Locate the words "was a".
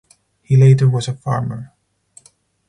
0.89-1.13